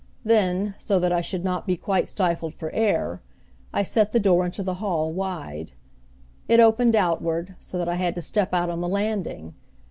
[0.25, 3.21] Then, so that I should not be quite stifled for air,
[3.71, 5.73] I set the door into the hall wide.
[6.47, 9.53] It opened outward, so that I had to step out on the landing.